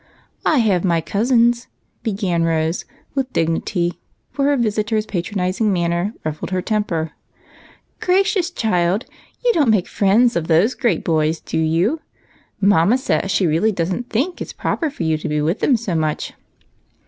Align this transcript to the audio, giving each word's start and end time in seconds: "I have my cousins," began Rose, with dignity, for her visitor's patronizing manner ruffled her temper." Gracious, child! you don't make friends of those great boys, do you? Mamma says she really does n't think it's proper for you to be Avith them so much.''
"I 0.47 0.57
have 0.65 0.83
my 0.83 0.99
cousins," 0.99 1.67
began 2.01 2.41
Rose, 2.43 2.85
with 3.13 3.31
dignity, 3.33 3.99
for 4.31 4.45
her 4.45 4.57
visitor's 4.57 5.05
patronizing 5.05 5.71
manner 5.71 6.15
ruffled 6.25 6.49
her 6.49 6.61
temper." 6.63 7.11
Gracious, 8.01 8.49
child! 8.49 9.05
you 9.45 9.53
don't 9.53 9.69
make 9.69 9.87
friends 9.87 10.35
of 10.35 10.47
those 10.47 10.73
great 10.73 11.03
boys, 11.03 11.39
do 11.39 11.59
you? 11.59 12.01
Mamma 12.59 12.97
says 12.97 13.29
she 13.29 13.45
really 13.45 13.71
does 13.71 13.93
n't 13.93 14.09
think 14.09 14.41
it's 14.41 14.53
proper 14.53 14.89
for 14.89 15.03
you 15.03 15.19
to 15.19 15.29
be 15.29 15.37
Avith 15.37 15.59
them 15.59 15.77
so 15.77 15.93
much.'' 15.93 16.33